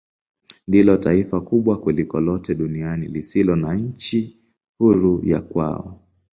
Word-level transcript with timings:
Ndilo 0.67 0.97
taifa 0.97 1.41
kubwa 1.41 1.79
kuliko 1.81 2.19
lote 2.19 2.55
duniani 2.55 3.07
lisilo 3.07 3.55
na 3.55 3.75
nchi 3.75 4.37
huru 4.79 5.21
ya 5.25 5.41
kwao. 5.41 5.99